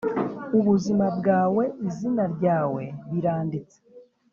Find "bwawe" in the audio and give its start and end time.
1.17-1.63